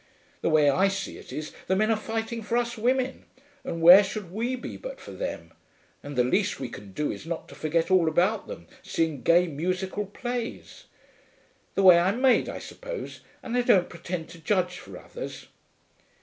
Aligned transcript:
The 0.41 0.49
way 0.49 0.67
I 0.67 0.87
see 0.87 1.19
it 1.19 1.31
is, 1.31 1.51
the 1.67 1.75
men 1.75 1.91
are 1.91 1.95
fighting 1.95 2.41
for 2.41 2.57
us 2.57 2.75
women, 2.75 3.25
and 3.63 3.83
where 3.83 4.03
should 4.03 4.31
we 4.31 4.55
be 4.55 4.75
but 4.75 4.99
for 4.99 5.11
them, 5.11 5.53
and 6.01 6.15
the 6.15 6.23
least 6.23 6.59
we 6.59 6.69
can 6.69 6.91
do 6.93 7.11
is 7.11 7.27
not 7.27 7.47
to 7.49 7.53
forget 7.53 7.91
all 7.91 8.07
about 8.09 8.47
them, 8.47 8.65
seeing 8.81 9.21
gay 9.21 9.45
musical 9.45 10.07
plays. 10.07 10.85
The 11.75 11.83
way 11.83 11.99
I'm 11.99 12.19
made, 12.19 12.49
I 12.49 12.57
suppose, 12.57 13.19
and 13.43 13.55
I 13.55 13.61
don't 13.61 13.89
pretend 13.89 14.29
to 14.29 14.39
judge 14.39 14.79
for 14.79 14.97
others.' 14.97 15.45